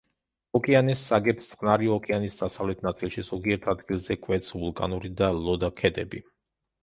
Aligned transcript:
ოკეანის 0.59 1.01
საგებს 1.09 1.49
წყნარი 1.49 1.89
ოკეანის 1.95 2.37
დასავლეთ 2.39 2.81
ნაწილში 2.87 3.23
ზოგიერთ 3.29 3.69
ადგილზე 3.73 4.17
კვეთს 4.23 4.55
ვულკანური 4.61 5.13
და 5.23 5.31
ლოდა 5.49 5.71
ქედები. 5.83 6.23